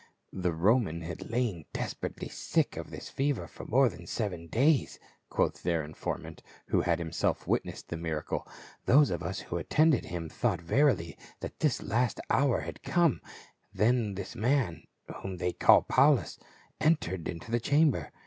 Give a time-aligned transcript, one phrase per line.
[0.33, 4.97] "The Roman had lain desperately sick of this fever for more than seven days,"
[5.29, 8.47] quoth their informant who had himself witnessed the miracle;"
[8.87, 13.21] those of us who attended him thought verily that his last hour had come,
[13.75, 14.85] when this man—
[15.21, 16.39] whom they call Paulus—
[16.81, 18.11] entered into the chamber.